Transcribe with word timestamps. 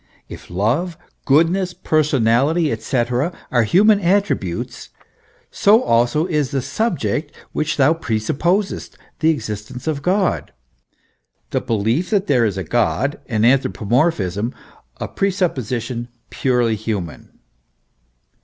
If 0.27 0.49
love, 0.49 0.97
goodness, 1.25 1.75
per 1.75 2.01
sonality, 2.01 2.75
&c., 2.75 3.35
are 3.51 3.63
human 3.63 3.99
attributes, 3.99 4.89
so 5.51 5.83
also 5.83 6.25
is 6.25 6.49
the 6.49 6.63
subject 6.63 7.31
which 7.51 7.77
thou 7.77 7.93
pre 7.93 8.17
supposest, 8.17 8.97
the 9.19 9.29
existence 9.29 9.85
of 9.85 10.01
God, 10.01 10.53
the 11.51 11.61
belief 11.61 12.09
that 12.09 12.25
there 12.25 12.45
is 12.45 12.57
a 12.57 12.63
God, 12.63 13.19
an 13.27 13.45
anthropomorphism 13.45 14.55
a 14.97 15.07
pre 15.07 15.29
supposition 15.29 16.07
purely 16.31 16.75
human. 16.75 17.37